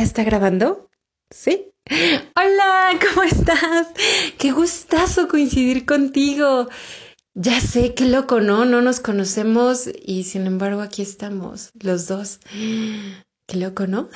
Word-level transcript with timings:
¿Ya 0.00 0.04
está 0.04 0.24
grabando? 0.24 0.88
¿Sí? 1.30 1.74
Hola, 2.34 2.98
¿cómo 3.06 3.22
estás? 3.22 3.88
Qué 4.38 4.50
gustazo 4.50 5.28
coincidir 5.28 5.84
contigo. 5.84 6.70
Ya 7.34 7.60
sé, 7.60 7.92
qué 7.92 8.06
loco, 8.06 8.40
¿no? 8.40 8.64
No 8.64 8.80
nos 8.80 9.00
conocemos 9.00 9.90
y 10.02 10.24
sin 10.24 10.46
embargo 10.46 10.80
aquí 10.80 11.02
estamos, 11.02 11.72
los 11.82 12.06
dos. 12.06 12.40
Qué 13.46 13.58
loco, 13.58 13.86
¿no? 13.86 14.08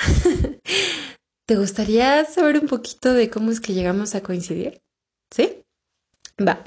¿Te 1.46 1.57
gustaría 1.57 2.25
saber 2.25 2.61
un 2.61 2.66
poquito 2.66 3.12
de 3.12 3.29
cómo 3.29 3.50
es 3.50 3.61
que 3.61 3.75
llegamos 3.75 4.14
a 4.14 4.22
coincidir? 4.22 4.80
¿Sí? 5.30 5.64
Va. 6.40 6.64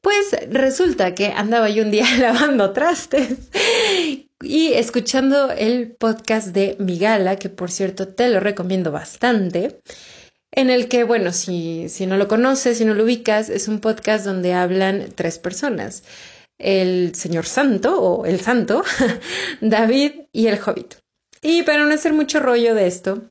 Pues 0.00 0.36
resulta 0.50 1.16
que 1.16 1.32
andaba 1.32 1.68
yo 1.68 1.82
un 1.82 1.90
día 1.90 2.06
lavando 2.20 2.72
trastes 2.72 3.50
y 4.42 4.72
escuchando 4.74 5.50
el 5.50 5.92
podcast 5.92 6.48
de 6.48 6.76
Migala, 6.78 7.36
que 7.36 7.48
por 7.48 7.70
cierto 7.70 8.08
te 8.08 8.28
lo 8.28 8.40
recomiendo 8.40 8.92
bastante, 8.92 9.80
en 10.50 10.70
el 10.70 10.88
que, 10.88 11.04
bueno, 11.04 11.32
si, 11.32 11.88
si 11.88 12.06
no 12.06 12.16
lo 12.16 12.28
conoces, 12.28 12.78
si 12.78 12.84
no 12.84 12.94
lo 12.94 13.04
ubicas, 13.04 13.48
es 13.48 13.68
un 13.68 13.80
podcast 13.80 14.24
donde 14.24 14.52
hablan 14.52 15.08
tres 15.14 15.38
personas, 15.38 16.04
el 16.58 17.14
señor 17.14 17.46
santo 17.46 18.00
o 18.00 18.26
el 18.26 18.40
santo, 18.40 18.84
David 19.60 20.12
y 20.32 20.48
el 20.48 20.60
hobbit. 20.60 20.96
Y 21.40 21.62
para 21.62 21.84
no 21.84 21.92
hacer 21.92 22.12
mucho 22.12 22.40
rollo 22.40 22.74
de 22.74 22.86
esto, 22.86 23.30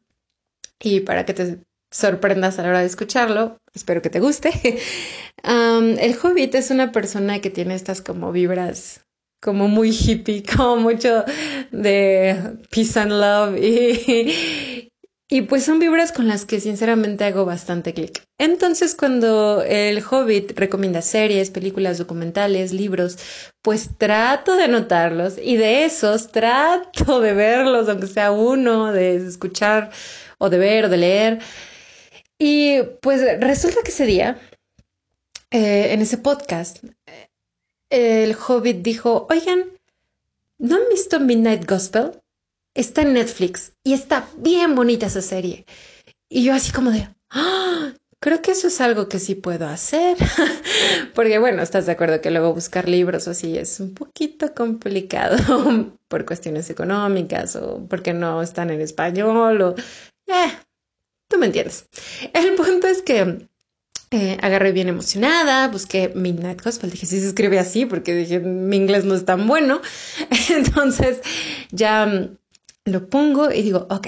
y 0.79 1.01
para 1.01 1.25
que 1.25 1.33
te 1.33 1.59
sorprendas 1.91 2.57
a 2.57 2.63
la 2.63 2.69
hora 2.69 2.79
de 2.79 2.87
escucharlo, 2.87 3.57
espero 3.73 4.01
que 4.01 4.09
te 4.09 4.19
guste, 4.19 4.51
el 5.43 6.17
hobbit 6.21 6.55
es 6.55 6.71
una 6.71 6.91
persona 6.91 7.39
que 7.39 7.49
tiene 7.49 7.75
estas 7.75 8.01
como 8.01 8.31
vibras 8.31 9.01
como 9.41 9.67
muy 9.67 9.91
hippie, 9.91 10.43
como 10.55 10.77
mucho 10.77 11.25
de 11.71 12.57
peace 12.69 12.99
and 12.99 13.11
love 13.11 13.57
y, 13.57 14.89
y 15.29 15.41
pues 15.43 15.63
son 15.63 15.79
vibras 15.79 16.11
con 16.11 16.27
las 16.27 16.45
que 16.45 16.59
sinceramente 16.59 17.23
hago 17.23 17.45
bastante 17.45 17.93
clic. 17.93 18.23
Entonces 18.37 18.95
cuando 18.95 19.63
el 19.63 20.03
Hobbit 20.03 20.57
recomienda 20.57 21.01
series, 21.01 21.51
películas, 21.51 21.97
documentales, 21.97 22.73
libros, 22.73 23.17
pues 23.61 23.97
trato 23.97 24.55
de 24.55 24.65
anotarlos 24.65 25.37
y 25.41 25.57
de 25.57 25.85
esos 25.85 26.31
trato 26.31 27.19
de 27.19 27.33
verlos, 27.33 27.87
aunque 27.89 28.07
sea 28.07 28.31
uno, 28.31 28.91
de 28.91 29.15
escuchar 29.15 29.91
o 30.37 30.49
de 30.49 30.57
ver 30.57 30.85
o 30.85 30.89
de 30.89 30.97
leer. 30.97 31.39
Y 32.37 32.81
pues 33.01 33.21
resulta 33.39 33.81
que 33.83 33.91
ese 33.91 34.05
día, 34.05 34.39
eh, 35.51 35.93
en 35.93 36.01
ese 36.01 36.17
podcast, 36.17 36.79
el 37.91 38.35
hobbit 38.35 38.81
dijo, 38.81 39.27
oigan, 39.29 39.65
¿no 40.57 40.77
han 40.77 40.89
visto 40.89 41.19
Midnight 41.19 41.69
Gospel? 41.69 42.11
Está 42.73 43.01
en 43.01 43.13
Netflix 43.13 43.73
y 43.83 43.93
está 43.93 44.27
bien 44.37 44.75
bonita 44.75 45.07
esa 45.07 45.21
serie. 45.21 45.65
Y 46.29 46.45
yo 46.45 46.53
así 46.53 46.71
como 46.71 46.91
de, 46.91 47.09
¡Ah! 47.29 47.93
creo 48.21 48.41
que 48.41 48.51
eso 48.51 48.67
es 48.67 48.79
algo 48.79 49.09
que 49.09 49.19
sí 49.19 49.35
puedo 49.35 49.67
hacer. 49.67 50.17
Porque 51.13 51.37
bueno, 51.37 51.61
estás 51.61 51.85
de 51.85 51.91
acuerdo 51.91 52.21
que 52.21 52.31
luego 52.31 52.53
buscar 52.53 52.87
libros 52.87 53.27
o 53.27 53.31
así 53.31 53.57
es 53.57 53.81
un 53.81 53.93
poquito 53.93 54.53
complicado 54.53 55.37
por 56.07 56.25
cuestiones 56.25 56.69
económicas 56.69 57.57
o 57.57 57.85
porque 57.89 58.13
no 58.13 58.41
están 58.41 58.69
en 58.69 58.79
español 58.79 59.61
o... 59.61 59.75
Eh, 60.27 60.51
tú 61.27 61.37
me 61.37 61.47
entiendes. 61.47 61.87
El 62.33 62.55
punto 62.55 62.87
es 62.87 63.01
que 63.01 63.49
eh, 64.13 64.37
agarré 64.41 64.73
bien 64.73 64.89
emocionada, 64.89 65.69
busqué 65.69 66.11
Midnight 66.13 66.61
Gospel, 66.61 66.91
dije, 66.91 67.05
sí 67.05 67.21
se 67.21 67.27
escribe 67.27 67.59
así, 67.59 67.85
porque 67.85 68.13
dije, 68.13 68.41
mi 68.41 68.75
inglés 68.75 69.05
no 69.05 69.15
es 69.15 69.23
tan 69.23 69.47
bueno. 69.47 69.81
Entonces 70.49 71.21
ya 71.71 72.05
mm, 72.05 72.37
lo 72.85 73.07
pongo 73.09 73.51
y 73.51 73.61
digo, 73.61 73.87
ok, 73.89 74.07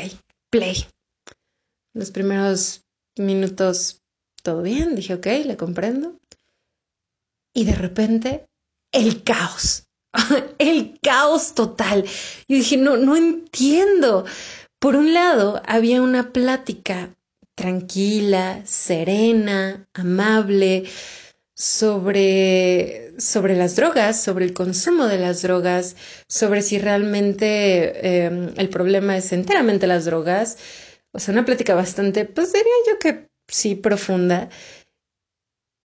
play. 0.50 0.86
Los 1.94 2.12
primeros 2.12 2.84
minutos, 3.18 4.02
todo 4.42 4.62
bien, 4.62 4.95
dije, 4.95 5.14
ok, 5.14 5.27
le 5.45 5.55
comprendo. 5.55 6.20
Y 7.54 7.64
de 7.64 7.76
repente, 7.76 8.45
el 8.92 9.23
caos, 9.23 9.86
el 10.58 11.00
caos 11.02 11.54
total. 11.54 12.04
Y 12.48 12.56
dije, 12.56 12.76
no, 12.76 12.98
no 12.98 13.16
entiendo. 13.16 14.26
Por 14.80 14.98
un 14.98 15.14
lado, 15.14 15.61
había 15.66 16.02
una 16.02 16.33
plática 16.33 17.16
tranquila, 17.55 18.61
serena, 18.65 19.87
amable, 19.93 20.86
sobre, 21.55 23.14
sobre 23.19 23.55
las 23.55 23.75
drogas, 23.75 24.21
sobre 24.21 24.45
el 24.45 24.53
consumo 24.53 25.05
de 25.05 25.19
las 25.19 25.41
drogas, 25.41 25.95
sobre 26.27 26.61
si 26.61 26.80
realmente 26.80 28.25
em, 28.25 28.53
el 28.58 28.69
problema 28.69 29.17
es 29.17 29.31
enteramente 29.33 29.87
las 29.87 30.05
drogas. 30.05 30.58
O 31.11 31.19
sea, 31.19 31.33
una 31.33 31.45
plática 31.45 31.75
bastante, 31.75 32.25
pues 32.25 32.53
diría 32.53 32.71
yo 32.87 32.99
que 32.99 33.27
sí, 33.47 33.75
profunda. 33.75 34.49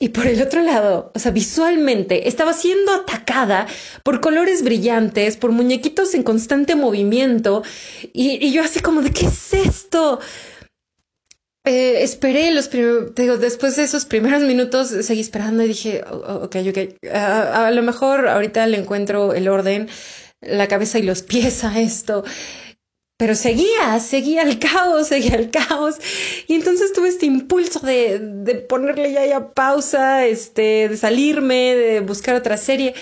Y 0.01 0.11
por 0.11 0.27
el 0.29 0.41
otro 0.41 0.63
lado, 0.63 1.11
o 1.15 1.19
sea, 1.19 1.33
visualmente 1.33 2.29
estaba 2.29 2.53
siendo 2.53 2.93
atacada 2.93 3.67
por 4.05 4.21
colores 4.21 4.63
brillantes, 4.63 5.37
por 5.37 5.51
muñequitos 5.51 6.15
en 6.15 6.23
constante 6.23 6.77
movimiento. 6.77 7.63
Y, 8.13 8.45
y 8.45 8.53
yo 8.53 8.63
así 8.63 8.81
como 8.81 9.03
de, 9.03 9.11
¿qué 9.11 9.27
es 9.27 9.53
esto? 9.53 10.21
Eh, 11.69 12.03
esperé 12.03 12.51
los 12.53 12.67
primeros, 12.67 13.15
digo, 13.15 13.37
después 13.37 13.77
de 13.77 13.83
esos 13.83 14.07
primeros 14.07 14.41
minutos 14.41 14.89
seguí 14.89 15.21
esperando 15.21 15.63
y 15.63 15.69
dije, 15.69 16.03
ok, 16.03 16.57
ok, 16.67 17.13
a 17.13 17.71
lo 17.73 17.83
mejor 17.83 18.27
ahorita 18.27 18.67
le 18.67 18.79
encuentro 18.79 19.35
el 19.35 19.49
orden, 19.49 19.87
la 20.41 20.67
cabeza 20.67 20.99
y 20.99 21.03
los 21.03 21.21
pies 21.21 21.65
a 21.65 21.79
esto. 21.79 22.25
Pero 23.19 23.35
seguía, 23.35 24.01
seguía 24.01 24.45
el 24.45 24.59
caos, 24.59 25.09
seguía 25.09 25.35
el 25.35 25.51
caos. 25.51 25.97
Y 26.47 26.55
entonces 26.55 26.95
tuve 26.95 27.11
este 27.11 27.27
impulso 27.27 27.81
de, 27.81 28.19
de 28.19 28.55
ponerle 28.55 29.13
ya, 29.13 29.27
ya 29.27 29.53
pausa, 29.53 30.25
este, 30.25 30.89
de 30.89 30.97
salirme, 30.97 31.75
de 31.75 32.01
buscar 32.01 32.35
otra 32.35 32.57
serie. 32.57 32.95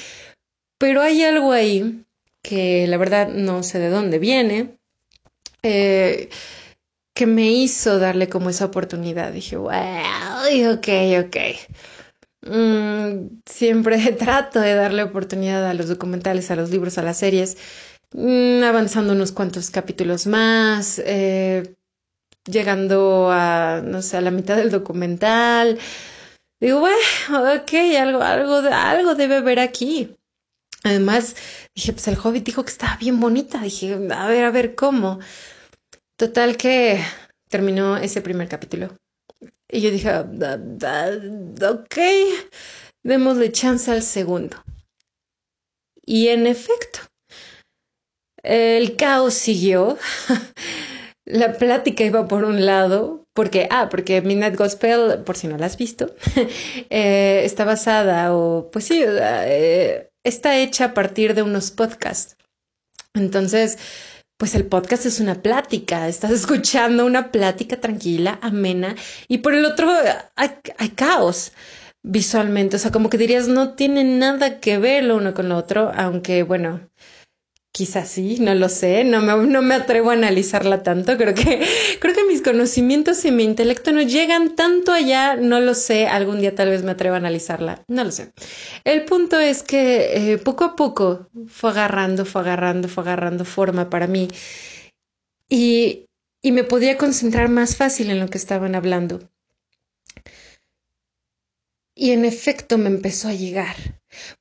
Pero 0.78 1.02
hay 1.02 1.22
algo 1.22 1.52
ahí 1.52 2.04
que 2.42 2.88
la 2.88 2.96
verdad 2.96 3.28
no 3.28 3.62
sé 3.62 3.78
de 3.78 3.90
dónde 3.90 4.18
viene. 4.18 4.76
Eh, 5.62 6.30
que 7.16 7.26
me 7.26 7.50
hizo 7.50 7.98
darle 7.98 8.28
como 8.28 8.50
esa 8.50 8.66
oportunidad. 8.66 9.32
Dije, 9.32 9.56
wow, 9.56 9.72
ok, 10.74 10.88
ok. 11.24 11.36
Mm, 12.42 13.40
siempre 13.46 14.12
trato 14.18 14.60
de 14.60 14.74
darle 14.74 15.02
oportunidad 15.02 15.66
a 15.66 15.72
los 15.74 15.88
documentales, 15.88 16.50
a 16.50 16.56
los 16.56 16.70
libros, 16.70 16.98
a 16.98 17.02
las 17.02 17.16
series, 17.18 17.56
mm, 18.12 18.62
avanzando 18.62 19.14
unos 19.14 19.32
cuantos 19.32 19.70
capítulos 19.70 20.26
más, 20.26 21.00
eh, 21.06 21.74
llegando 22.44 23.30
a, 23.32 23.80
no 23.82 24.02
sé, 24.02 24.18
a 24.18 24.20
la 24.20 24.30
mitad 24.30 24.56
del 24.56 24.70
documental. 24.70 25.78
Digo, 26.60 26.80
bueno, 26.80 26.98
ok, 27.56 27.72
algo, 27.98 28.22
algo, 28.22 28.56
algo 28.56 29.14
debe 29.14 29.36
haber 29.36 29.58
aquí. 29.60 30.14
Además, 30.84 31.34
dije, 31.74 31.94
pues 31.94 32.08
el 32.08 32.18
hobbit 32.22 32.44
dijo 32.44 32.62
que 32.64 32.72
estaba 32.72 32.96
bien 32.98 33.20
bonita. 33.20 33.62
Dije, 33.62 33.94
a 33.94 34.28
ver, 34.28 34.44
a 34.44 34.50
ver, 34.50 34.74
¿cómo? 34.74 35.18
Total 36.16 36.56
que 36.56 36.98
terminó 37.48 37.96
ese 37.96 38.22
primer 38.22 38.48
capítulo. 38.48 38.96
Y 39.68 39.80
yo 39.80 39.90
dije, 39.90 40.10
ok, 40.18 41.96
démosle 43.02 43.52
chance 43.52 43.90
al 43.90 44.02
segundo. 44.02 44.56
Y 46.04 46.28
en 46.28 46.46
efecto, 46.46 47.00
el 48.42 48.96
caos 48.96 49.34
siguió. 49.34 49.98
la 51.26 51.52
plática 51.54 52.04
iba 52.04 52.28
por 52.28 52.44
un 52.44 52.64
lado, 52.64 53.26
porque, 53.34 53.68
ah, 53.70 53.88
porque 53.90 54.22
Midnight 54.22 54.56
Gospel, 54.56 55.22
por 55.24 55.36
si 55.36 55.48
no 55.48 55.58
la 55.58 55.66
has 55.66 55.76
visto, 55.76 56.14
eh, 56.90 57.42
está 57.44 57.64
basada, 57.64 58.34
o 58.34 58.70
pues 58.70 58.86
sí, 58.86 59.02
eh, 59.04 60.08
está 60.24 60.56
hecha 60.58 60.86
a 60.86 60.94
partir 60.94 61.34
de 61.34 61.42
unos 61.42 61.72
podcasts. 61.72 62.36
Entonces, 63.14 63.78
pues 64.36 64.54
el 64.54 64.66
podcast 64.66 65.06
es 65.06 65.20
una 65.20 65.42
plática, 65.42 66.08
estás 66.08 66.30
escuchando 66.30 67.06
una 67.06 67.30
plática 67.30 67.80
tranquila, 67.80 68.38
amena, 68.42 68.94
y 69.28 69.38
por 69.38 69.54
el 69.54 69.64
otro 69.64 69.90
hay, 70.36 70.50
caos 70.90 71.52
visualmente, 72.02 72.76
o 72.76 72.78
sea, 72.78 72.92
como 72.92 73.10
que 73.10 73.18
dirías, 73.18 73.48
no 73.48 73.74
tiene 73.74 74.04
nada 74.04 74.60
que 74.60 74.78
ver 74.78 75.04
lo 75.04 75.16
uno 75.16 75.34
con 75.34 75.48
lo 75.48 75.56
otro, 75.56 75.90
aunque 75.94 76.42
bueno, 76.42 76.88
Quizás 77.76 78.08
sí, 78.08 78.38
no 78.40 78.54
lo 78.54 78.70
sé, 78.70 79.04
no 79.04 79.20
me, 79.20 79.36
no 79.46 79.60
me 79.60 79.74
atrevo 79.74 80.08
a 80.08 80.14
analizarla 80.14 80.82
tanto. 80.82 81.18
Creo 81.18 81.34
que, 81.34 81.60
creo 82.00 82.14
que 82.14 82.24
mis 82.24 82.40
conocimientos 82.40 83.22
y 83.26 83.30
mi 83.32 83.44
intelecto 83.44 83.92
no 83.92 84.00
llegan 84.00 84.56
tanto 84.56 84.92
allá, 84.92 85.36
no 85.36 85.60
lo 85.60 85.74
sé. 85.74 86.06
Algún 86.06 86.40
día 86.40 86.54
tal 86.54 86.70
vez 86.70 86.82
me 86.84 86.92
atrevo 86.92 87.16
a 87.16 87.18
analizarla, 87.18 87.84
no 87.86 88.02
lo 88.02 88.10
sé. 88.12 88.32
El 88.84 89.04
punto 89.04 89.38
es 89.38 89.62
que 89.62 90.32
eh, 90.32 90.38
poco 90.38 90.64
a 90.64 90.74
poco 90.74 91.28
fue 91.48 91.68
agarrando, 91.68 92.24
fue 92.24 92.40
agarrando, 92.40 92.88
fue 92.88 93.04
agarrando 93.04 93.44
forma 93.44 93.90
para 93.90 94.06
mí 94.06 94.28
y, 95.50 96.06
y 96.42 96.52
me 96.52 96.64
podía 96.64 96.96
concentrar 96.96 97.50
más 97.50 97.76
fácil 97.76 98.08
en 98.08 98.20
lo 98.20 98.28
que 98.28 98.38
estaban 98.38 98.74
hablando. 98.74 99.20
Y 101.94 102.12
en 102.12 102.24
efecto 102.24 102.78
me 102.78 102.88
empezó 102.88 103.28
a 103.28 103.34
llegar, 103.34 103.76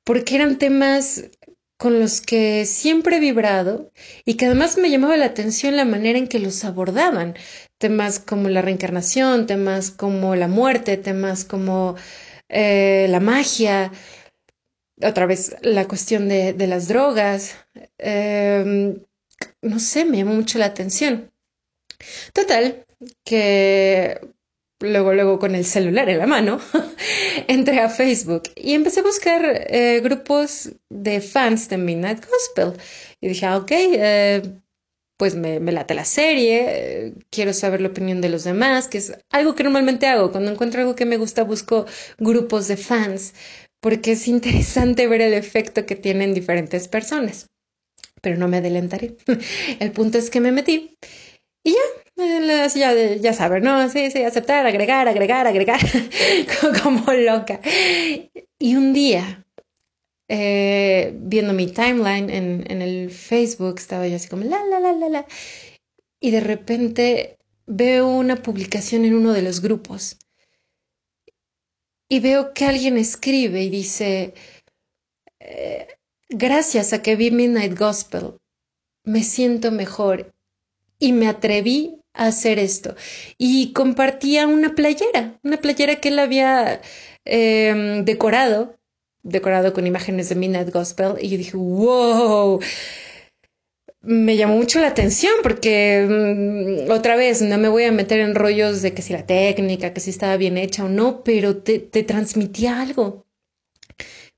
porque 0.04 0.36
eran 0.36 0.56
temas 0.56 1.30
con 1.76 2.00
los 2.00 2.20
que 2.20 2.64
siempre 2.66 3.16
he 3.16 3.20
vibrado 3.20 3.92
y 4.24 4.34
que 4.34 4.46
además 4.46 4.78
me 4.78 4.90
llamaba 4.90 5.16
la 5.16 5.26
atención 5.26 5.76
la 5.76 5.84
manera 5.84 6.18
en 6.18 6.28
que 6.28 6.38
los 6.38 6.64
abordaban. 6.64 7.34
Temas 7.78 8.18
como 8.18 8.48
la 8.48 8.62
reencarnación, 8.62 9.46
temas 9.46 9.90
como 9.90 10.36
la 10.36 10.48
muerte, 10.48 10.96
temas 10.96 11.44
como 11.44 11.96
eh, 12.48 13.06
la 13.10 13.20
magia, 13.20 13.92
otra 15.02 15.26
vez 15.26 15.56
la 15.62 15.86
cuestión 15.86 16.28
de, 16.28 16.54
las 16.66 16.88
drogas. 16.88 17.56
Em, 17.98 18.98
no 19.62 19.78
sé, 19.78 20.04
me 20.04 20.18
llamó 20.18 20.34
mucho 20.34 20.58
la 20.58 20.66
atención. 20.66 21.30
Total, 22.32 22.86
que 23.24 24.20
luego, 24.80 25.12
luego 25.14 25.38
con 25.38 25.54
el 25.54 25.64
celular 25.64 26.08
en 26.08 26.18
la 26.18 26.26
mano, 26.26 26.60
entré 27.48 27.80
a 27.80 27.88
Facebook 27.88 28.44
y 28.54 28.74
empecé 28.74 29.00
a 29.00 29.04
buscar 29.04 29.42
eh, 29.68 30.00
grupos 30.02 30.72
de 30.90 31.20
fans 31.20 31.68
de 31.68 31.78
Midnight 31.78 32.24
Gospel. 32.24 32.80
Y 33.20 33.28
dije, 33.28 33.46
ah, 33.46 33.56
ok, 33.58 33.70
eh, 33.72 34.42
pues 35.18 35.34
me, 35.34 35.60
me, 35.60 35.72
late 35.72 35.94
la 35.94 36.04
serie, 36.04 36.64
eh, 36.68 37.14
quiero 37.30 37.52
saber 37.52 37.80
la 37.80 37.88
opinión 37.88 38.20
de 38.20 38.28
los 38.28 38.44
demás, 38.44 38.88
que 38.88 38.98
es 38.98 39.14
algo 39.30 39.54
que 39.54 39.64
normalmente 39.64 40.06
hago. 40.06 40.30
Cuando 40.30 40.50
encuentro 40.52 40.80
algo 40.80 40.94
que 40.94 41.06
me 41.06 41.16
gusta, 41.16 41.44
busco 41.44 41.86
grupos 42.18 42.68
de 42.68 42.76
fans, 42.76 43.34
porque 43.80 44.12
es 44.12 44.28
interesante 44.28 45.06
ver 45.08 45.22
el 45.22 45.34
efecto 45.34 45.86
que 45.86 45.96
tienen 45.96 46.34
diferentes 46.34 46.88
personas. 46.88 47.46
Pero 48.20 48.36
no 48.36 48.48
me 48.48 48.58
adelantaré. 48.58 49.16
el 49.80 49.92
punto 49.92 50.18
es 50.18 50.30
que 50.30 50.40
me 50.40 50.52
metí 50.52 50.96
y 51.64 51.72
ya, 51.72 52.05
ya, 52.16 53.14
ya 53.16 53.32
saben, 53.32 53.62
¿no? 53.62 53.88
Sí, 53.88 54.10
sí, 54.10 54.22
aceptar, 54.22 54.66
agregar, 54.66 55.08
agregar, 55.08 55.46
agregar, 55.46 55.80
como 56.82 57.12
loca. 57.12 57.60
Y 58.58 58.76
un 58.76 58.92
día, 58.92 59.44
eh, 60.28 61.12
viendo 61.14 61.52
mi 61.52 61.66
timeline 61.66 62.30
en, 62.30 62.64
en, 62.70 62.82
el 62.82 63.10
Facebook, 63.10 63.76
estaba 63.78 64.06
yo 64.08 64.16
así 64.16 64.28
como 64.28 64.44
la, 64.44 64.64
la, 64.64 64.80
la, 64.80 64.92
la, 64.92 65.08
la. 65.08 65.26
Y 66.20 66.30
de 66.30 66.40
repente 66.40 67.38
veo 67.66 68.08
una 68.08 68.36
publicación 68.36 69.04
en 69.04 69.14
uno 69.14 69.32
de 69.32 69.42
los 69.42 69.60
grupos. 69.60 70.16
Y 72.08 72.20
veo 72.20 72.54
que 72.54 72.64
alguien 72.64 72.96
escribe 72.96 73.62
y 73.62 73.68
dice, 73.68 74.34
eh, 75.40 75.88
gracias 76.28 76.92
a 76.92 77.02
que 77.02 77.16
vi 77.16 77.30
Midnight 77.30 77.76
Gospel, 77.76 78.38
me 79.04 79.22
siento 79.22 79.72
mejor 79.72 80.32
y 80.98 81.12
me 81.12 81.28
atreví 81.28 82.00
hacer 82.16 82.58
esto. 82.58 82.94
Y 83.38 83.72
compartía 83.72 84.46
una 84.46 84.74
playera, 84.74 85.38
una 85.42 85.58
playera 85.58 85.96
que 85.96 86.08
él 86.08 86.18
había 86.18 86.80
em, 87.24 88.04
decorado, 88.04 88.78
decorado 89.22 89.72
con 89.72 89.86
imágenes 89.86 90.28
de 90.28 90.34
Midnight 90.36 90.70
Gospel. 90.72 91.14
Y 91.20 91.28
yo 91.28 91.38
dije, 91.38 91.56
wow. 91.56 92.60
Me 94.02 94.36
llamó 94.36 94.56
mucho 94.56 94.80
la 94.80 94.88
atención 94.88 95.32
porque 95.42 96.06
mm, 96.08 96.90
otra 96.92 97.16
vez 97.16 97.42
no 97.42 97.58
me 97.58 97.68
voy 97.68 97.84
a 97.84 97.92
meter 97.92 98.20
en 98.20 98.36
rollos 98.36 98.82
de 98.82 98.94
que 98.94 99.02
si 99.02 99.12
la 99.12 99.26
técnica, 99.26 99.92
que 99.92 100.00
si 100.00 100.10
estaba 100.10 100.36
bien 100.36 100.58
hecha 100.58 100.84
o 100.84 100.88
no, 100.88 101.24
pero 101.24 101.56
te, 101.56 101.80
te 101.80 102.04
transmitía 102.04 102.80
algo. 102.80 103.26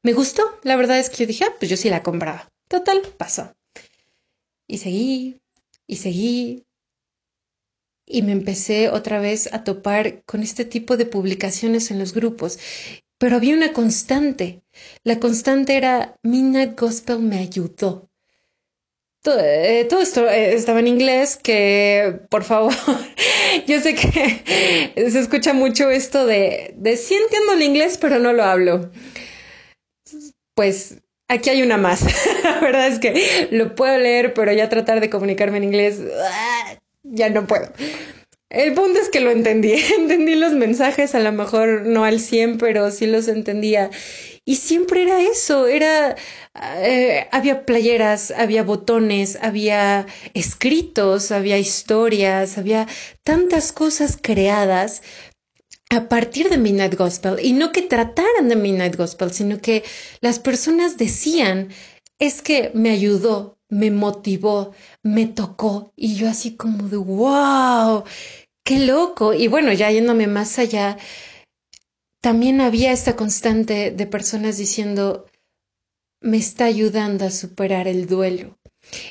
Me 0.03 0.13
gustó, 0.13 0.43
la 0.63 0.77
verdad 0.77 0.99
es 0.99 1.11
que 1.11 1.19
yo 1.19 1.27
dije, 1.27 1.45
ah, 1.45 1.55
pues 1.59 1.71
yo 1.71 1.77
sí 1.77 1.91
la 1.91 2.03
compraba. 2.03 2.51
Total, 2.69 3.03
pasó. 3.17 3.55
Y 4.67 4.79
seguí, 4.79 5.41
y 5.87 5.97
seguí, 5.97 6.67
y 8.09 8.23
me 8.23 8.33
empecé 8.33 8.89
otra 8.89 9.21
vez 9.21 9.53
a 9.53 9.65
topar 9.65 10.23
con 10.25 10.43
este 10.43 10.65
tipo 10.65 10.97
de 10.97 11.07
publicaciones 11.07 11.91
en 11.91 11.99
los 11.99 12.15
grupos. 12.15 12.59
Pero 13.19 13.37
había 13.37 13.55
una 13.55 13.73
constante. 13.73 14.63
La 15.05 15.19
constante 15.19 15.77
era 15.77 16.17
Midnight 16.23 16.79
Gospel 16.79 17.19
me 17.19 17.39
ayudó. 17.39 18.09
Todo, 19.23 19.41
eh, 19.41 19.81
esto 19.81 20.29
eh, 20.29 20.55
estaba 20.55 20.79
en 20.79 20.87
inglés, 20.87 21.37
que 21.37 22.21
por 22.31 22.45
favor, 22.45 22.73
yo 23.67 23.81
sé 23.81 23.95
que 23.97 24.93
se 25.11 25.19
escucha 25.19 25.53
mucho 25.53 25.91
esto 25.91 26.25
de, 26.25 26.75
de 26.77 26.97
sí 26.97 27.15
entiendo 27.15 27.55
el 27.55 27.63
inglés, 27.63 27.99
pero 28.01 28.21
no 28.21 28.33
lo 28.33 28.45
hablo. 28.45 28.91
Pues 30.55 31.03
aquí 31.29 31.51
hay 31.51 31.63
una 31.63 31.77
más. 31.77 32.03
La 32.45 32.61
verdad 32.61 32.87
es 32.87 33.01
que 33.01 33.49
lo 33.51 33.75
puedo 33.75 33.99
leer, 33.99 34.35
pero 34.35 34.53
ya 34.53 34.69
tratar 34.69 35.01
de 35.01 35.11
comunicarme 35.11 35.59
en 35.59 35.65
inglés 35.65 36.01
¡ah! 36.23 36.79
Ya 37.11 37.31
no 37.31 37.47
puedo. 37.47 37.73
El 38.51 38.73
punto 38.73 38.99
es 38.99 39.11
que 39.11 39.21
lo 39.21 39.31
entendí, 39.31 39.73
entendí 39.99 40.35
los 40.35 40.53
mensajes, 40.53 41.15
a 41.15 41.21
lo 41.21 41.33
mejor 41.33 41.85
no 41.87 42.05
al 42.05 42.19
100, 42.21 42.59
pero 42.59 42.91
sí 42.91 43.07
los 43.07 43.29
entendía. 43.29 43.91
Y 44.47 44.57
siempre 44.57 45.03
era 45.03 45.21
eso, 45.21 45.67
era, 45.67 46.17
eh, 46.79 47.29
había 47.31 47.67
playeras, 47.67 48.31
había 48.31 48.63
botones, 48.63 49.39
había 49.43 50.07
escritos, 50.33 51.31
había 51.31 51.59
historias, 51.59 52.57
había 52.57 52.89
tantas 53.23 53.73
cosas 53.73 54.19
creadas 54.21 55.03
a 55.91 56.09
partir 56.09 56.49
de 56.49 56.57
Midnight 56.57 56.95
Gospel. 56.95 57.37
Y 57.43 57.53
no 57.53 57.73
que 57.73 57.83
trataran 57.83 58.49
de 58.49 58.57
Midnight 58.57 58.97
Gospel, 58.97 59.33
sino 59.33 59.61
que 59.61 59.85
las 60.23 60.39
personas 60.39 60.97
decían, 60.97 61.69
es 62.19 62.41
que 62.41 62.71
me 62.73 62.91
ayudó, 62.91 63.58
me 63.69 63.91
motivó, 63.91 64.73
me 65.03 65.27
tocó 65.27 65.93
y 65.97 66.17
yo 66.17 66.29
así 66.29 66.57
como 66.57 66.89
de 66.89 66.97
wow, 66.97 68.05
qué 68.65 68.81
loco. 68.81 69.35
Y 69.35 69.49
bueno, 69.49 69.73
ya 69.73 69.91
yéndome 69.91 70.27
más 70.27 70.59
allá, 70.59 70.97
también 72.21 72.61
había 72.61 72.93
esta 72.93 73.17
constante 73.17 73.91
de 73.91 74.07
personas 74.07 74.57
diciendo, 74.59 75.27
me 76.21 76.37
está 76.37 76.65
ayudando 76.65 77.25
a 77.25 77.31
superar 77.31 77.89
el 77.89 78.07
duelo. 78.07 78.59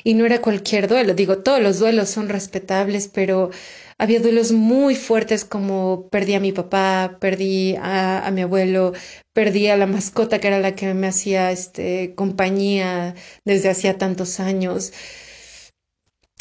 Y 0.02 0.14
no 0.14 0.26
era 0.26 0.40
cualquier 0.40 0.88
duelo, 0.88 1.14
digo, 1.14 1.38
todos 1.38 1.60
los 1.60 1.78
duelos 1.78 2.08
son 2.08 2.28
respetables, 2.28 3.08
pero 3.08 3.50
había 3.98 4.20
duelos 4.20 4.52
muy 4.52 4.94
fuertes 4.94 5.44
como 5.44 6.08
perdí 6.08 6.34
a 6.34 6.40
mi 6.40 6.52
papá, 6.52 7.18
perdí 7.20 7.74
a, 7.76 8.30
mi 8.32 8.42
abuelo, 8.42 8.92
perdí 9.32 9.66
a 9.68 9.76
la 9.76 9.86
mascota 9.86 10.38
que 10.38 10.46
era 10.46 10.60
la 10.60 10.76
que 10.76 10.94
me 10.94 11.08
hacía 11.08 11.50
este, 11.50 12.14
compañía 12.14 13.16
desde 13.44 13.70
hacía 13.70 13.98
tantos 13.98 14.38
años. 14.38 14.92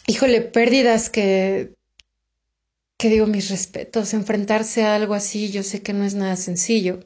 Híjole, 0.06 0.42
pérdidas 0.42 1.10
que, 1.10 1.74
que 2.98 3.10
digo 3.10 3.26
mis 3.26 3.50
respetos, 3.50 4.14
enfrentarse 4.14 4.84
a 4.84 4.96
algo 4.96 5.16
así, 5.16 5.52
yo 5.52 5.64
sé 5.64 5.82
que 5.82 5.94
no 5.94 6.06
es 6.06 6.14
nada 6.14 6.36
sencillo. 6.36 7.00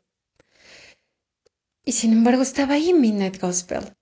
Y 1.85 1.93
sin 1.93 2.11
embargo 2.11 2.43
estaba 2.43 2.75
ahí 2.75 2.93
Midnight 2.93 3.39
Gospel. 3.39 3.95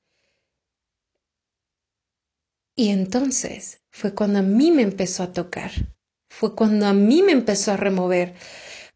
Y 2.75 2.89
entonces 2.89 3.81
fue 3.91 4.15
cuando 4.15 4.39
a 4.39 4.41
mí 4.41 4.71
me 4.71 4.81
empezó 4.81 5.23
a 5.23 5.33
tocar 5.33 5.71
fue 6.39 6.55
cuando 6.55 6.87
a 6.87 6.93
mí 6.93 7.21
me 7.21 7.33
empezó 7.33 7.73
a 7.73 7.77
remover. 7.77 8.33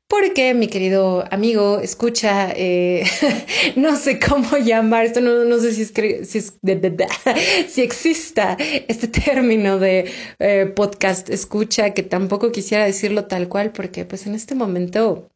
Porque 0.08 0.54
mi 0.54 0.68
querido 0.68 1.26
amigo 1.30 1.80
escucha, 1.80 2.52
eh, 2.56 3.04
no 3.76 3.98
sé 3.98 4.20
cómo 4.20 4.58
llamar 4.58 5.06
esto, 5.06 5.20
no, 5.20 5.60
sé 5.60 5.74
si, 5.74 5.82
es, 5.82 6.30
si, 6.30 6.42
si 7.68 7.82
exista 7.82 8.56
este 8.88 9.08
término 9.08 9.78
de 9.78 10.10
eh, 10.40 10.72
podcast 10.74 11.30
escucha, 11.30 11.94
que 11.94 12.04
tampoco 12.04 12.52
quisiera 12.52 12.86
decirlo 12.86 13.26
tal 13.26 13.50
cual, 13.50 13.72
porque 13.74 14.06
pues 14.06 14.26
en 14.26 14.36
este 14.36 14.56
momento, 14.56 15.30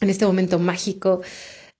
en 0.00 0.10
este 0.10 0.26
momento 0.26 0.58
mágico, 0.58 1.20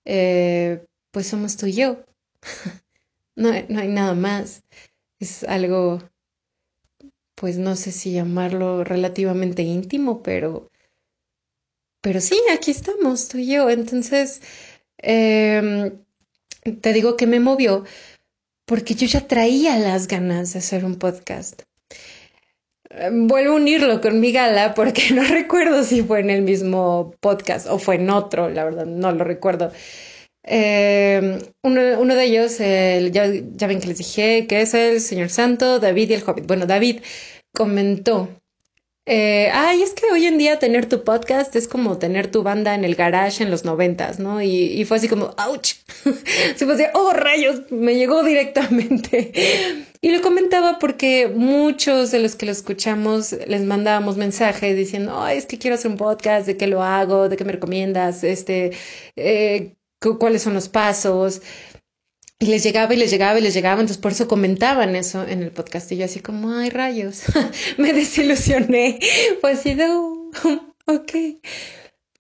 eh, 0.04 0.84
pues 1.10 1.26
somos 1.26 1.56
tú 1.56 1.66
y 1.66 1.72
yo. 1.72 2.04
no, 3.36 3.50
no 3.68 3.80
hay 3.80 3.88
nada 3.88 4.14
más. 4.14 4.62
Es 5.18 5.42
algo 5.44 6.00
pues 7.34 7.58
no 7.58 7.76
sé 7.76 7.92
si 7.92 8.12
llamarlo 8.12 8.84
relativamente 8.84 9.62
íntimo, 9.62 10.22
pero, 10.22 10.70
pero 12.00 12.20
sí, 12.20 12.40
aquí 12.52 12.70
estamos, 12.70 13.28
tú 13.28 13.38
y 13.38 13.46
yo. 13.46 13.70
Entonces, 13.70 14.42
em, 14.98 15.98
te 16.80 16.92
digo 16.92 17.16
que 17.16 17.26
me 17.26 17.40
movió 17.40 17.84
porque 18.66 18.94
yo 18.94 19.06
ya 19.06 19.26
traía 19.26 19.78
las 19.78 20.08
ganas 20.08 20.52
de 20.52 20.60
hacer 20.60 20.84
un 20.84 20.96
podcast. 20.96 21.62
Em, 22.90 23.26
vuelvo 23.26 23.54
a 23.54 23.56
unirlo 23.56 24.00
con 24.00 24.20
mi 24.20 24.32
gala 24.32 24.74
porque 24.74 25.10
no 25.14 25.24
recuerdo 25.24 25.82
si 25.84 26.02
fue 26.02 26.20
en 26.20 26.30
el 26.30 26.42
mismo 26.42 27.14
podcast 27.20 27.66
o 27.68 27.78
fue 27.78 27.96
en 27.96 28.10
otro, 28.10 28.48
la 28.48 28.64
verdad, 28.64 28.86
no 28.86 29.12
lo 29.12 29.24
recuerdo. 29.24 29.72
Em, 30.46 31.38
uno, 31.62 32.14
de 32.14 32.24
ellos, 32.24 32.58
ya, 32.58 33.26
ya, 33.26 33.66
ven 33.66 33.80
que 33.80 33.88
les 33.88 33.98
dije 33.98 34.46
que 34.46 34.60
es 34.60 34.74
el 34.74 35.00
Señor 35.00 35.30
Santo, 35.30 35.78
David 35.80 36.10
y 36.10 36.14
el 36.14 36.22
Hobbit. 36.26 36.46
Bueno, 36.46 36.66
David 36.66 37.00
comentó, 37.52 38.28
eh, 39.06 39.50
ay, 39.52 39.82
es 39.82 39.92
que 39.92 40.10
hoy 40.10 40.24
en 40.24 40.38
día 40.38 40.58
tener 40.58 40.86
tu 40.86 41.04
podcast 41.04 41.54
es 41.56 41.68
como 41.68 41.98
tener 41.98 42.30
tu 42.30 42.42
banda 42.42 42.74
en 42.74 42.84
el 42.84 42.94
garage 42.94 43.42
en 43.42 43.50
los 43.50 43.64
noventas, 43.64 44.18
¿no? 44.18 44.40
Y, 44.42 44.82
fue 44.86 44.96
así 44.96 45.08
como, 45.08 45.34
ouch, 45.46 45.74
se 46.56 46.64
fue 46.64 46.74
así, 46.74 46.84
oh 46.94 47.12
rayos, 47.12 47.70
me 47.70 47.96
llegó 47.96 48.22
directamente. 48.22 49.32
Y 50.00 50.10
lo 50.10 50.22
comentaba 50.22 50.78
porque 50.78 51.28
muchos 51.28 52.10
de 52.12 52.20
los 52.20 52.34
que 52.34 52.46
lo 52.46 52.52
escuchamos 52.52 53.32
les 53.46 53.62
mandábamos 53.62 54.16
mensajes 54.16 54.76
diciendo, 54.76 55.22
ay, 55.22 55.38
es 55.38 55.46
que 55.46 55.58
quiero 55.58 55.74
hacer 55.74 55.90
un 55.90 55.96
podcast, 55.98 56.46
de 56.46 56.56
qué 56.56 56.66
lo 56.66 56.82
hago, 56.82 57.28
de 57.28 57.36
qué 57.36 57.44
me 57.44 57.52
recomiendas, 57.52 58.24
este, 58.24 58.72
eh, 59.16 59.74
cuáles 60.00 60.42
son 60.42 60.54
los 60.54 60.68
pasos. 60.68 61.42
y 62.38 62.46
les 62.46 62.62
llegaba 62.62 62.92
y 62.94 62.96
les 62.96 63.10
llegaba 63.10 63.38
y 63.38 63.42
les 63.42 63.54
llegaba, 63.54 63.80
entonces 63.80 63.98
por 63.98 64.12
eso 64.12 64.28
comentaban 64.28 64.96
eso 64.96 65.26
en 65.26 65.42
el 65.42 65.50
podcast 65.52 65.90
y 65.92 65.96
yo 65.96 66.04
así 66.04 66.20
como, 66.20 66.52
ay 66.52 66.70
rayos, 66.70 67.22
me 67.78 67.92
desilusioné, 67.92 68.98
pues 69.40 69.60
así 69.60 69.74
de, 69.74 69.88
ok. 70.86 71.12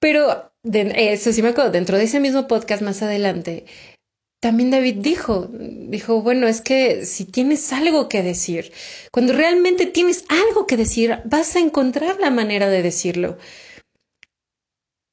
Pero 0.00 0.52
eso 0.64 1.32
sí 1.32 1.42
me 1.42 1.48
acuerdo, 1.50 1.70
dentro 1.70 1.98
de 1.98 2.04
ese 2.04 2.20
mismo 2.20 2.46
podcast 2.46 2.82
más 2.82 3.02
adelante, 3.02 3.66
también 4.44 4.70
David 4.70 4.96
dijo, 4.98 5.48
dijo, 5.50 6.20
bueno, 6.20 6.46
es 6.46 6.60
que 6.60 7.06
si 7.06 7.24
tienes 7.24 7.72
algo 7.72 8.10
que 8.10 8.22
decir, 8.22 8.72
cuando 9.10 9.32
realmente 9.32 9.86
tienes 9.86 10.26
algo 10.28 10.66
que 10.66 10.76
decir, 10.76 11.18
vas 11.24 11.56
a 11.56 11.60
encontrar 11.60 12.18
la 12.20 12.28
manera 12.28 12.68
de 12.68 12.82
decirlo. 12.82 13.38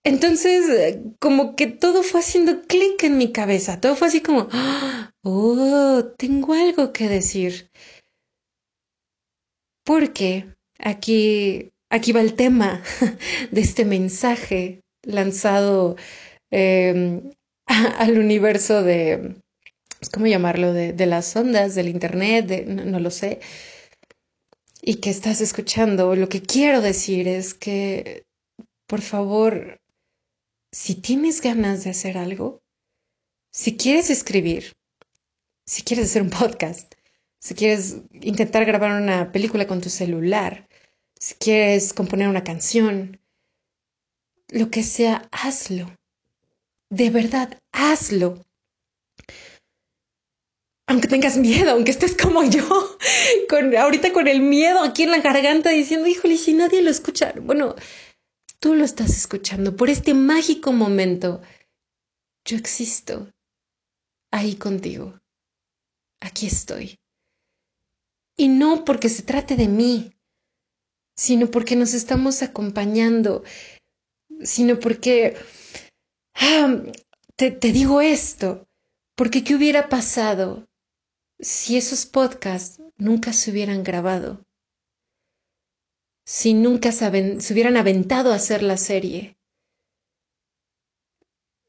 Entonces, 0.03 0.98
como 1.20 1.55
que 1.55 1.67
todo 1.67 2.01
fue 2.01 2.22
haciendo 2.22 2.63
clic 2.63 3.03
en 3.03 3.17
mi 3.17 3.31
cabeza, 3.31 3.79
todo 3.79 3.96
fue 3.96 4.08
así 4.08 4.22
como, 4.22 4.48
oh, 5.24 6.03
tengo 6.17 6.53
algo 6.53 6.91
que 6.91 7.08
decir. 7.08 7.70
Porque 9.86 10.55
aquí, 10.79 11.72
aquí 11.89 12.12
va 12.12 12.22
el 12.22 12.36
tema 12.36 12.81
de 13.51 13.62
este 13.62 13.86
mensaje 13.86 14.81
lanzado 15.03 15.96
eh, 16.51 17.22
al 17.98 18.17
universo 18.17 18.84
de, 18.84 19.36
¿cómo 20.12 20.27
llamarlo? 20.27 20.74
De, 20.74 20.93
de 20.93 21.05
las 21.05 21.36
ondas, 21.36 21.75
del 21.75 21.89
Internet, 21.89 22.65
no, 22.67 23.00
lo 23.00 23.12
sé, 23.12 23.39
y 24.81 24.96
que 24.96 25.12
estás 25.12 25.41
escuchando, 25.41 26.15
lo 26.15 26.27
que 26.27 26.41
quiero 26.41 26.81
decir 26.81 27.27
es 27.27 27.53
que, 27.53 28.24
por 28.88 29.01
favor, 29.01 29.81
si 30.72 30.96
tienes 30.96 31.42
ganas 31.42 31.84
de 31.84 31.92
hacer 31.92 32.18
algo, 32.18 32.62
si 33.51 33.78
quieres 33.78 34.10
escribir, 34.10 34.74
si 35.66 35.84
quieres 35.84 36.10
hacer 36.10 36.22
un 36.22 36.30
podcast, 36.30 36.94
si 37.40 37.56
quieres 37.56 37.98
intentar 38.13 38.66
grabar 38.66 39.01
una 39.01 39.32
película 39.32 39.68
con 39.68 39.82
tu 39.82 39.90
celular, 39.90 40.68
si 41.20 41.36
quieres 41.36 41.94
componer 41.94 42.28
una 42.28 42.44
canción, 42.44 43.20
lo 44.50 44.70
que 44.70 44.84
sea, 44.84 45.28
hazlo 45.32 45.92
de 46.92 47.10
verdad, 47.10 47.58
hazlo. 47.72 48.46
Aunque 50.88 51.08
tengas 51.08 51.38
miedo, 51.38 51.72
aunque 51.72 51.92
estés 51.92 52.16
como 52.16 52.44
yo, 52.50 52.68
con, 53.50 53.75
ahorita 53.75 54.12
con 54.12 54.28
el 54.28 54.42
miedo 54.42 54.82
aquí 54.82 55.04
en 55.04 55.12
la 55.12 55.20
garganta 55.20 55.72
diciendo, 55.72 56.06
híjole, 56.08 56.38
si 56.38 56.54
nadie 56.54 56.82
lo 56.82 56.92
escucha. 56.92 57.34
Bueno, 57.42 57.75
tú 58.62 58.75
lo 58.75 58.86
estás 58.86 59.10
escuchando 59.10 59.75
por 59.75 59.89
este 59.89 60.13
mágico 60.13 60.72
momento. 60.72 61.41
Yo 62.46 62.56
existo 62.56 63.30
ahí 64.32 64.56
contigo. 64.56 65.20
Aquí 66.22 66.46
estoy. 66.46 66.96
Y 68.38 68.48
no 68.48 68.86
porque 68.86 69.10
se 69.10 69.24
trate 69.24 69.58
de 69.58 69.68
mí, 69.68 70.13
sino 71.18 71.51
porque 71.51 71.75
nos 71.75 71.94
estamos 71.94 72.41
acompañando, 72.41 73.44
sino 74.44 74.80
porque 74.80 75.36
Ah, 76.44 76.82
te, 77.36 77.51
te 77.51 77.72
digo 77.72 78.01
esto, 78.01 78.68
porque 79.15 79.44
¿qué 79.44 79.56
hubiera 79.56 79.89
pasado 79.89 80.68
si 81.39 81.77
esos 81.77 82.06
podcasts 82.06 82.82
nunca 82.98 83.32
se 83.32 83.51
hubieran 83.51 83.84
grabado? 83.84 84.44
Si 86.25 86.54
nunca 86.54 86.92
se, 86.92 87.08
hubieran 87.08 87.78
aventado 87.78 88.32
a 88.32 88.36
hacer 88.36 88.63
la 88.63 88.78
serie. 88.78 89.38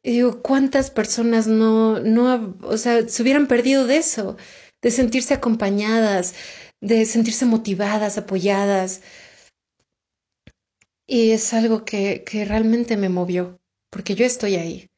Y 0.05 0.13
digo, 0.13 0.43
¿cuántas 0.43 0.91
personas 0.91 1.47
no, 1.47 2.01
no, 2.01 2.57
o 2.63 2.77
sea, 2.77 3.09
se 3.09 3.23
hubieran 3.23 3.47
perdido 3.47 3.87
de 3.87 3.99
eso? 3.99 4.37
De 4.83 4.91
sentirse 4.91 5.35
acompañadas, 5.35 6.35
de 6.81 7.07
sentirse 7.07 7.47
motivadas, 7.47 8.19
apoyadas. 8.19 9.03
Y 11.07 11.31
es 11.31 11.53
algo 11.53 11.85
que, 11.85 12.25
que 12.25 12.45
realmente 12.45 12.97
me 12.97 13.09
movió 13.09 13.63
porque 13.93 14.15
yo 14.15 14.25
estoy 14.25 14.57
ahí, 14.57 14.91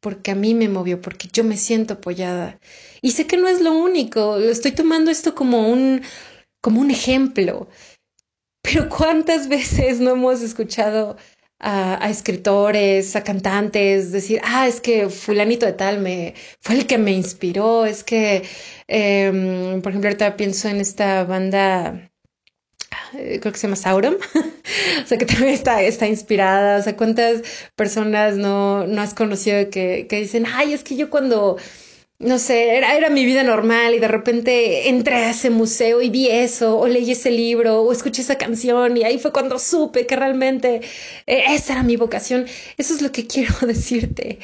porque 0.00 0.30
a 0.30 0.34
mí 0.34 0.54
me 0.54 0.70
movió, 0.70 1.02
porque 1.02 1.28
yo 1.30 1.44
me 1.44 1.58
siento 1.58 1.94
apoyada. 1.94 2.58
Y 3.02 3.10
sé 3.10 3.26
que 3.26 3.36
no 3.36 3.46
es 3.46 3.60
lo 3.60 3.74
único, 3.74 4.38
estoy 4.38 4.72
tomando 4.72 5.10
esto 5.10 5.34
como 5.34 5.70
un, 5.70 6.02
como 6.62 6.80
un 6.80 6.90
ejemplo. 6.90 7.68
Pero 8.64 8.88
¿cuántas 8.88 9.48
veces 9.56 10.00
no 10.00 10.12
hemos 10.12 10.42
escuchado 10.42 11.16
a, 11.60 12.10
escritores, 12.10 13.16
a 13.16 13.24
cantantes 13.24 14.12
decir, 14.12 14.40
ah, 14.44 14.66
es 14.68 14.80
que 14.80 15.08
fulanito 15.08 15.66
de 15.66 15.72
tal 15.72 15.98
me 16.00 16.34
fue 16.60 16.76
el 16.76 16.86
que 16.86 16.98
me 16.98 17.12
inspiró, 17.12 17.86
es 17.86 18.04
que, 18.04 18.42
em, 18.88 19.80
por 19.82 19.90
ejemplo, 19.92 20.08
ahorita 20.08 20.36
pienso 20.36 20.68
en 20.68 20.80
esta 20.80 21.24
banda 21.24 22.10
eh, 23.14 23.38
creo 23.40 23.52
que 23.52 23.58
se 23.58 23.66
llama 23.66 23.76
Sauron, 23.76 24.16
o 25.04 25.06
sea 25.06 25.18
que 25.18 25.26
también 25.26 25.54
está, 25.54 25.82
está 25.82 26.06
inspirada, 26.06 26.78
o 26.78 26.82
sea, 26.82 26.96
cuántas 26.96 27.42
personas 27.76 28.36
no, 28.36 28.86
no 28.86 29.00
has 29.02 29.14
conocido 29.14 29.70
que, 29.70 30.06
que 30.08 30.20
dicen, 30.20 30.46
ay, 30.52 30.72
es 30.74 30.84
que 30.84 30.96
yo 30.96 31.10
cuando, 31.10 31.56
no 32.18 32.38
sé, 32.38 32.76
era, 32.76 32.96
era 32.96 33.10
mi 33.10 33.24
vida 33.24 33.42
normal 33.42 33.94
y 33.94 33.98
de 33.98 34.08
repente 34.08 34.88
entré 34.88 35.16
a 35.16 35.30
ese 35.30 35.50
museo 35.50 36.00
y 36.00 36.10
vi 36.10 36.28
eso, 36.28 36.78
o 36.78 36.86
leí 36.86 37.10
ese 37.10 37.30
libro, 37.30 37.82
o 37.82 37.92
escuché 37.92 38.22
esa 38.22 38.38
canción 38.38 38.96
y 38.96 39.04
ahí 39.04 39.18
fue 39.18 39.32
cuando 39.32 39.58
supe 39.58 40.06
que 40.06 40.16
realmente 40.16 40.80
eh, 41.26 41.44
esa 41.48 41.74
era 41.74 41.82
mi 41.82 41.96
vocación. 41.96 42.46
Eso 42.76 42.94
es 42.94 43.02
lo 43.02 43.12
que 43.12 43.26
quiero 43.28 43.54
decirte. 43.66 44.38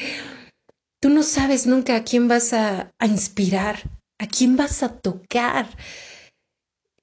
Tú 1.00 1.08
no 1.10 1.22
sabes 1.22 1.66
nunca 1.66 1.96
a 1.96 2.04
quién 2.04 2.28
vas 2.28 2.52
a, 2.52 2.92
a 2.98 3.06
inspirar, 3.06 3.78
a 4.18 4.26
quién 4.26 4.56
vas 4.56 4.82
a 4.82 4.98
tocar. 5.00 5.66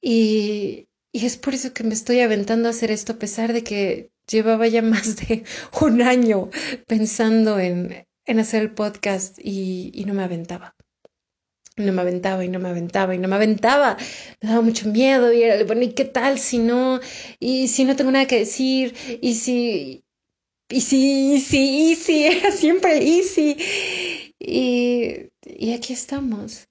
Y, 0.02 0.88
y 1.12 1.26
es 1.26 1.38
por 1.38 1.56
eso 1.56 1.74
que 1.74 1.84
me 1.84 1.94
estoy 1.94 2.20
aventando 2.20 2.68
a 2.68 2.72
hacer 2.72 2.92
esto 2.92 3.14
a 3.14 3.20
pesar 3.20 3.54
de 3.54 3.64
que 3.64 4.12
llevaba 4.30 4.68
ya 4.68 4.82
más 4.84 5.16
de 5.16 5.44
un 5.82 6.02
año 6.02 6.50
pensando 6.88 7.60
en, 7.60 8.07
en 8.28 8.40
hacer 8.40 8.62
el 8.62 8.72
podcast 8.72 9.40
y, 9.40 9.92
y 9.94 10.06
no 10.06 10.14
me 10.14 10.24
aventaba. 10.24 10.76
No 11.78 11.92
me 11.94 12.02
aventaba 12.02 12.44
y 12.44 12.50
no 12.50 12.60
me 12.60 12.70
aventaba 12.70 13.16
y 13.16 13.20
no 13.20 13.28
me 13.28 13.36
aventaba. 13.36 13.98
Me 14.42 14.50
daba 14.50 14.62
mucho 14.62 14.90
miedo 14.90 15.32
y 15.32 15.44
era, 15.44 15.64
bueno, 15.64 15.84
¿y 15.84 15.94
qué 15.94 16.06
tal 16.06 16.40
si 16.40 16.60
no? 16.60 17.00
Y 17.40 17.68
si 17.68 17.86
no 17.86 17.96
tengo 17.96 18.12
nada 18.12 18.28
que 18.28 18.40
decir 18.40 18.96
y 19.22 19.36
si... 19.36 20.04
Y 20.70 20.82
si, 20.82 21.36
y 21.36 21.40
si, 21.40 21.92
y 21.92 21.96
si, 21.96 22.26
era 22.26 22.52
siempre 22.52 22.98
easy. 22.98 23.58
Y, 24.40 25.30
y 25.46 25.74
aquí 25.74 25.94
estamos 25.94 26.68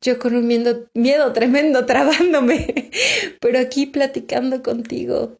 yo 0.00 0.18
con 0.18 0.34
un 0.36 0.46
miedo, 0.46 0.88
miedo 0.94 1.32
tremendo 1.32 1.86
trabándome, 1.86 2.90
pero 3.40 3.58
aquí 3.58 3.86
platicando 3.86 4.62
contigo, 4.62 5.38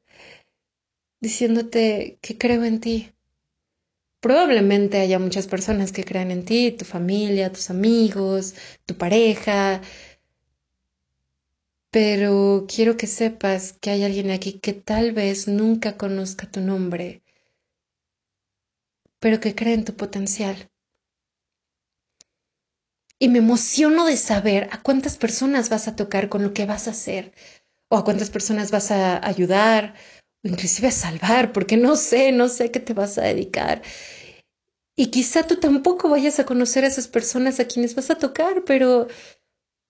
diciéndote 1.21 2.19
que 2.21 2.39
creo 2.39 2.65
en 2.65 2.81
ti. 2.81 3.13
Probablemente 4.21 4.99
haya 5.01 5.19
muchas 5.19 5.47
personas 5.47 5.93
que 5.93 6.05
crean 6.05 6.31
en 6.31 6.45
ti, 6.45 6.73
tu 6.73 6.85
familia, 6.85 7.53
tus 7.53 7.71
amigos, 7.71 8.55
tu 8.85 8.97
pareja, 8.97 9.81
pero 11.91 12.67
quiero 12.69 12.97
que 12.97 13.07
sepas 13.07 13.73
que 13.81 13.91
hay 13.91 14.05
alguien 14.05 14.31
aquí 14.31 14.61
que 14.61 14.73
tal 14.73 15.13
vez 15.13 15.49
nunca 15.49 15.97
conozca 15.97 16.49
tu 16.51 16.61
nombre, 16.61 17.23
pero 19.21 19.41
que 19.41 19.55
cree 19.55 19.75
en 19.75 19.85
tu 19.85 19.95
potencial. 19.97 20.71
Y 23.19 23.29
me 23.29 23.39
emociono 23.39 24.05
de 24.07 24.17
saber 24.17 24.69
a 24.73 24.83
cuántas 24.83 25.17
personas 25.17 25.71
vas 25.71 25.89
a 25.89 25.97
tocar 25.97 26.29
con 26.29 26.43
lo 26.43 26.53
que 26.53 26.67
vas 26.67 26.87
a 26.87 26.91
hacer, 26.91 27.33
o 27.89 27.97
a 27.97 28.05
cuántas 28.05 28.31
personas 28.31 28.71
vas 28.71 28.91
a 28.91 29.27
ayudar, 29.27 29.95
inclusive 30.47 30.89
a 30.89 30.93
salvar, 30.93 31.53
porque 31.53 31.77
no 31.77 31.97
sé, 31.97 32.33
no 32.33 32.49
sé 32.49 32.71
qué 32.71 32.81
te 32.81 32.95
vas 32.95 33.19
a 33.19 33.23
dedicar. 33.23 33.83
Y 34.97 35.11
quizá 35.11 35.47
tú 35.47 35.57
tampoco 35.57 36.09
vayas 36.09 36.39
a 36.39 36.47
conocer 36.47 36.85
a 36.85 36.89
esas 36.89 37.09
personas 37.09 37.61
a 37.61 37.67
quienes 37.67 37.95
vas 37.95 38.11
a 38.11 38.19
tocar, 38.19 38.65
pero, 38.65 39.09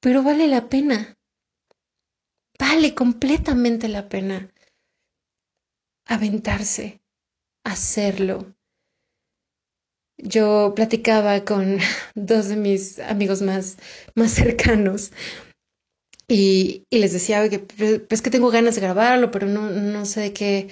pero 0.00 0.22
vale 0.22 0.48
la 0.48 0.68
pena. 0.68 1.16
Vale 2.58 2.94
completamente 2.94 3.88
la 3.88 4.08
pena 4.08 4.50
aventarse, 6.06 7.00
hacerlo, 7.64 8.56
yo 10.18 10.72
platicaba 10.74 11.44
con 11.44 11.78
dos 12.14 12.48
de 12.48 12.56
mis 12.56 12.98
amigos 12.98 13.42
más, 13.42 13.76
más 14.14 14.32
cercanos 14.32 15.12
y, 16.28 16.84
les 16.90 17.12
decía 17.12 17.48
que 17.48 17.58
pues 17.58 18.22
que 18.22 18.30
tengo 18.30 18.50
ganas 18.50 18.74
de 18.74 18.80
grabarlo, 18.80 19.30
pero 19.30 19.46
no, 19.46 19.70
no 19.70 20.04
sé 20.06 20.20
de 20.20 20.32
qué, 20.32 20.68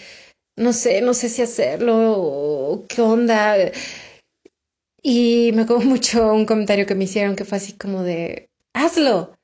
no 0.56 0.72
sé, 0.72 1.00
no 1.00 1.14
sé 1.14 1.28
si 1.28 1.42
hacerlo 1.42 2.14
o 2.16 2.86
qué 2.88 3.02
onda. 3.02 3.56
Y 5.02 5.52
me 5.54 5.62
acuerdo 5.62 5.84
mucho 5.86 6.32
un 6.32 6.46
comentario 6.46 6.86
que 6.86 6.94
me 6.94 7.04
hicieron 7.04 7.36
que 7.36 7.44
fue 7.44 7.58
así 7.58 7.74
como 7.74 8.02
de, 8.02 8.48
hazlo, 8.74 9.34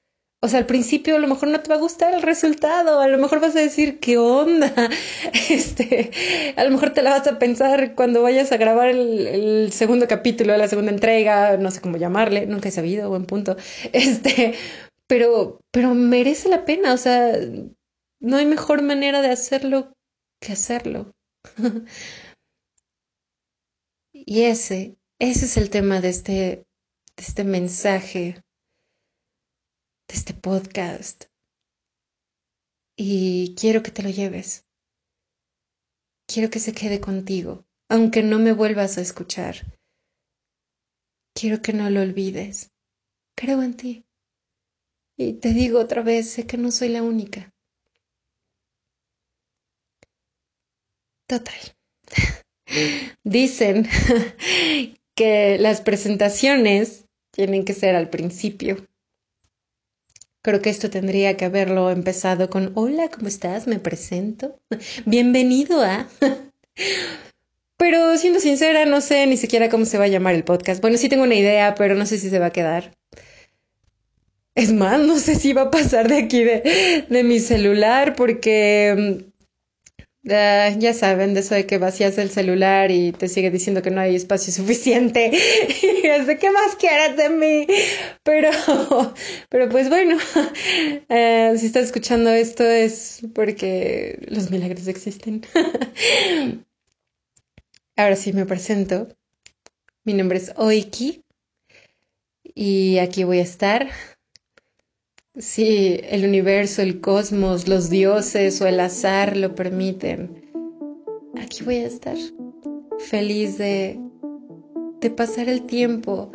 o 0.43 0.49
sea, 0.49 0.59
al 0.59 0.67
principio 0.67 1.17
a 1.17 1.19
lo 1.19 1.29
mejor 1.29 1.51
no 1.51 1.61
te 1.61 1.69
va 1.69 1.75
a 1.75 1.79
gustar 1.79 2.15
el 2.15 2.23
resultado, 2.23 3.01
a 3.01 3.09
lo 3.09 3.19
mejor 3.19 3.41
vas 3.41 3.55
a 3.57 3.61
decir, 3.61 4.01
¿qué 4.01 4.17
onda? 4.17 4.73
Este, 5.51 6.11
a 6.57 6.65
lo 6.65 6.71
mejor 6.71 6.91
te 6.91 7.03
la 7.03 7.11
vas 7.11 7.27
a 7.27 7.39
pensar 7.39 7.95
cuando 7.95 8.23
vayas 8.23 8.51
a 8.53 8.57
grabar 8.57 8.89
el, 8.89 9.71
segundo 9.73 10.09
capítulo, 10.09 10.57
la 10.57 10.69
segunda 10.69 10.93
entrega, 10.93 11.59
no 11.59 11.71
sé 11.71 11.81
cómo 11.83 11.99
llamarle, 11.99 12.47
nunca 12.47 12.71
he 12.71 12.73
sabido, 12.73 13.11
buen 13.11 13.27
punto. 13.27 13.57
Este, 13.93 14.55
pero, 15.11 15.61
pero 15.73 15.93
merece 15.93 16.49
la 16.49 16.65
pena, 16.65 16.95
o 16.95 16.97
sea, 16.97 17.33
no 18.21 18.37
hay 18.37 18.47
mejor 18.47 18.81
manera 18.81 19.21
de 19.23 19.31
hacerlo 19.31 19.93
que 20.41 20.53
hacerlo. 20.53 21.11
y 24.15 24.43
ese, 24.43 24.97
ese 25.19 25.47
es 25.47 25.57
el 25.57 25.69
tema 25.69 26.01
de 26.01 26.11
este, 26.11 26.33
de 26.33 26.65
este 27.17 27.43
mensaje 27.43 28.41
de 30.09 30.15
este 30.15 30.33
podcast. 30.33 31.25
Y 32.97 33.57
quiero 33.57 33.83
que 33.83 33.91
te 33.91 34.05
lo 34.05 34.11
lleves. 34.11 34.65
Quiero 36.33 36.51
que 36.51 36.61
se 36.61 36.73
quede 36.73 37.01
contigo, 37.01 37.67
aunque 37.89 38.23
no 38.23 38.39
me 38.39 38.53
vuelvas 38.53 38.97
a 38.97 39.01
escuchar. 39.01 39.77
Quiero 41.35 41.61
que 41.63 41.73
no 41.73 41.91
lo 41.91 42.01
olvides. 42.01 42.71
Creo 43.37 43.61
en 43.65 43.77
ti. 43.77 44.05
Y 45.21 45.35
te 45.35 45.53
digo 45.53 45.79
otra 45.79 46.03
vez, 46.03 46.31
sé 46.31 46.47
que 46.47 46.57
no 46.57 46.71
soy 46.71 46.89
la 46.89 47.03
única. 47.03 47.53
Total. 51.27 51.77
Dicen 53.23 53.87
que 55.15 55.59
las 55.59 55.83
presentaciones 55.83 57.05
tienen 57.33 57.67
que 57.67 57.75
ser 57.75 57.97
al 57.97 58.09
principio 58.09 58.89
Creo 60.43 60.63
que 60.63 60.71
esto 60.71 60.89
tendría 60.89 61.37
que 61.37 61.45
haberlo 61.45 61.91
empezado 61.91 62.49
con 62.49 62.73
Hola, 62.75 63.11
¿cómo 63.11 63.29
estás? 63.29 63.67
Me 63.67 63.79
presento. 63.79 64.59
Bienvenido 65.05 65.83
a... 65.83 66.09
pero 67.77 68.17
siendo 68.17 68.41
sincera, 68.41 68.87
no 68.87 69.03
sé 69.03 69.27
ni 69.27 69.37
siquiera 69.37 69.69
cómo 69.69 69.85
se 69.85 69.99
va 69.99 70.05
a 70.05 70.09
llamar 70.09 70.35
el 70.35 70.45
podcast. 70.45 70.81
Bueno, 70.81 70.97
sí 70.97 71.11
tengo 71.11 71.25
una 71.25 71.35
idea, 71.35 71.75
pero 71.75 71.95
no 71.95 72.07
sé 72.07 72.17
si 72.17 72.31
se 72.31 72.39
va 72.39 72.47
a 72.47 72.53
quedar. 72.53 72.97
Es 74.61 74.73
más, 74.73 75.01
no 75.01 75.19
sé 75.19 75.37
si 75.37 75.53
va 75.53 75.63
a 75.63 75.71
pasar 75.71 76.09
de 76.09 76.19
aquí 76.19 76.45
de, 76.45 77.07
de 77.09 77.25
mi 77.25 77.39
celular 77.41 78.15
porque 78.15 79.31
Ah, 80.29 80.69
ya 80.79 80.93
saben, 80.93 81.33
de 81.33 81.41
eso 81.41 81.55
de 81.55 81.65
que 81.65 81.79
vacías 81.79 82.19
el 82.19 82.29
celular 82.29 82.91
y 82.91 83.13
te 83.13 83.27
sigue 83.27 83.51
diciendo 83.51 83.81
que 83.81 83.91
no 83.91 84.03
hay 84.03 84.17
espacio 84.17 84.53
suficiente. 84.53 85.31
y 85.83 86.07
es 86.07 86.27
de 86.27 86.39
qué 86.39 86.51
más 86.51 86.77
quieras 86.77 87.17
de 87.17 87.31
mí. 87.31 87.67
Pero, 88.23 88.51
pero 89.49 89.69
pues 89.71 89.89
bueno, 89.89 90.19
eh, 91.09 91.55
si 91.57 91.67
estás 91.67 91.85
escuchando 91.85 92.31
esto 92.31 92.65
es 92.65 93.23
porque 93.35 94.19
los 94.29 94.51
milagros 94.51 94.89
existen. 94.89 95.43
Ahora 97.97 98.17
sí 98.17 98.35
me 98.35 98.45
presento. 98.45 99.09
Mi 100.05 100.13
nombre 100.13 100.39
es 100.39 100.53
Oiki 100.57 101.25
y 102.55 102.99
aquí 102.99 103.25
voy 103.25 103.39
a 103.39 103.43
estar 103.43 103.89
si 105.37 106.01
el 106.03 106.25
universo, 106.25 106.83
el 106.83 107.01
cosmos, 107.01 107.69
los 107.69 107.89
dioses 107.91 108.61
o 108.61 108.67
el 108.67 108.81
azar 108.81 109.37
lo 109.37 109.55
permiten, 109.55 110.43
aquí 111.41 111.63
voy 111.65 111.77
a 111.77 111.87
estar 111.87 112.17
feliz 112.99 113.57
de, 113.59 114.01
de 115.01 115.11
pasar 115.11 115.49
el 115.49 115.63
tiempo, 115.63 116.31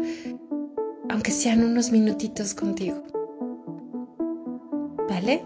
aunque 1.10 1.32
sean 1.32 1.64
unos 1.64 1.92
minutitos 1.92 2.54
contigo. 2.54 3.04
¿Vale? 5.10 5.44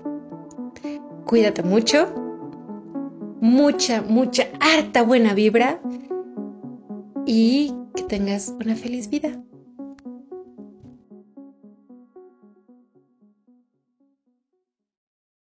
Cuídate 1.25 1.63
mucho. 1.63 2.08
Mucha, 3.41 4.01
mucha, 4.01 4.48
harta 4.60 5.01
buena 5.01 5.34
vibra. 5.34 5.82
Y 7.25 7.74
que 7.96 8.03
tengas 8.03 8.53
una 8.60 8.75
feliz 8.75 9.10
vida. 9.10 9.44